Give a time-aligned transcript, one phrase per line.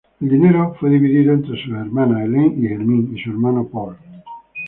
[0.19, 3.97] El dinero fue dividido entre sus hermanas Helene y Hermine y su hermano Paul.